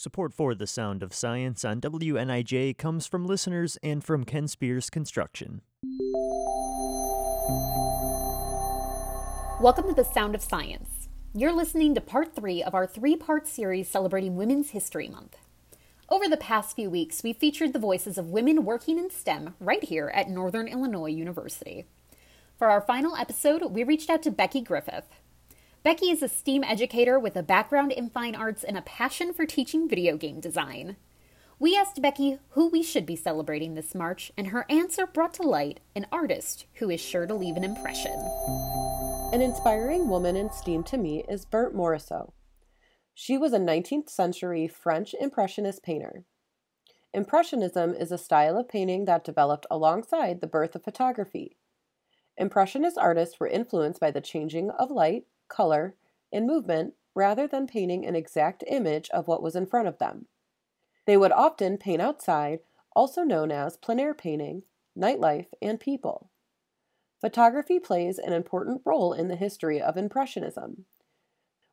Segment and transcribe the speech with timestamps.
[0.00, 4.90] Support for The Sound of Science on WNIJ comes from listeners and from Ken Spears
[4.90, 5.60] Construction.
[9.60, 11.08] Welcome to The Sound of Science.
[11.34, 15.36] You're listening to part three of our three part series celebrating Women's History Month.
[16.08, 19.82] Over the past few weeks, we've featured the voices of women working in STEM right
[19.82, 21.86] here at Northern Illinois University.
[22.56, 25.08] For our final episode, we reached out to Becky Griffith.
[25.88, 29.46] Becky is a STEAM educator with a background in fine arts and a passion for
[29.46, 30.96] teaching video game design.
[31.58, 35.44] We asked Becky who we should be celebrating this March, and her answer brought to
[35.44, 38.12] light an artist who is sure to leave an impression.
[39.32, 42.32] An inspiring woman in STEAM to me is Berthe Morisot.
[43.14, 46.26] She was a 19th century French Impressionist painter.
[47.14, 51.56] Impressionism is a style of painting that developed alongside the birth of photography.
[52.36, 55.94] Impressionist artists were influenced by the changing of light, color,
[56.32, 60.26] and movement rather than painting an exact image of what was in front of them.
[61.06, 62.60] They would often paint outside,
[62.94, 64.62] also known as plein air painting,
[64.96, 66.30] nightlife, and people.
[67.20, 70.84] Photography plays an important role in the history of Impressionism.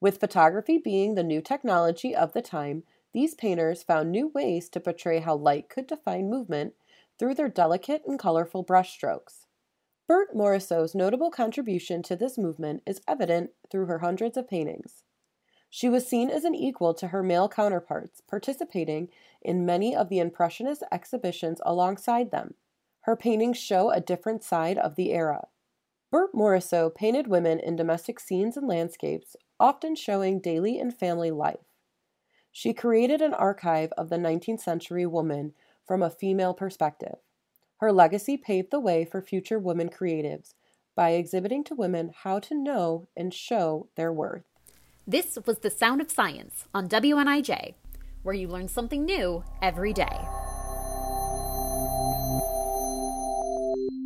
[0.00, 4.80] With photography being the new technology of the time, these painters found new ways to
[4.80, 6.74] portray how light could define movement
[7.18, 9.46] through their delicate and colorful brushstrokes.
[10.10, 15.04] Berthe Morisot's notable contribution to this movement is evident through her hundreds of paintings.
[15.68, 19.08] She was seen as an equal to her male counterparts, participating
[19.40, 22.54] in many of the Impressionist exhibitions alongside them.
[23.02, 25.46] Her paintings show a different side of the era.
[26.12, 31.70] Berthe Morisot painted women in domestic scenes and landscapes, often showing daily and family life.
[32.50, 35.52] She created an archive of the 19th century woman
[35.86, 37.18] from a female perspective.
[37.80, 40.52] Her legacy paved the way for future women creatives
[40.94, 44.44] by exhibiting to women how to know and show their worth.
[45.06, 47.74] This was The Sound of Science on WNIJ,
[48.22, 50.20] where you learn something new every day.